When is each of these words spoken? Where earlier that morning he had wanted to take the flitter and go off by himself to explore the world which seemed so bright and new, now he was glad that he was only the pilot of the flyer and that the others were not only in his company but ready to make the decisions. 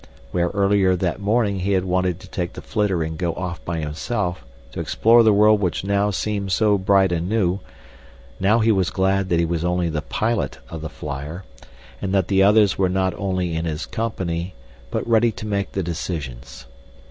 Where 0.31 0.47
earlier 0.47 0.95
that 0.95 1.19
morning 1.21 1.59
he 1.59 1.73
had 1.73 1.85
wanted 1.85 2.19
to 2.21 2.27
take 2.27 2.53
the 2.53 2.61
flitter 2.63 3.03
and 3.03 3.19
go 3.19 3.35
off 3.35 3.63
by 3.63 3.81
himself 3.81 4.43
to 4.71 4.79
explore 4.79 5.21
the 5.21 5.31
world 5.31 5.59
which 5.61 5.85
seemed 6.13 6.51
so 6.51 6.79
bright 6.79 7.11
and 7.11 7.29
new, 7.29 7.59
now 8.39 8.57
he 8.57 8.71
was 8.71 8.89
glad 8.89 9.29
that 9.29 9.37
he 9.37 9.45
was 9.45 9.63
only 9.63 9.89
the 9.89 10.01
pilot 10.01 10.57
of 10.71 10.81
the 10.81 10.89
flyer 10.89 11.43
and 12.01 12.15
that 12.15 12.29
the 12.29 12.41
others 12.41 12.79
were 12.79 12.89
not 12.89 13.13
only 13.13 13.55
in 13.55 13.65
his 13.65 13.85
company 13.85 14.55
but 14.89 15.07
ready 15.07 15.31
to 15.33 15.45
make 15.45 15.73
the 15.73 15.83
decisions. 15.83 16.65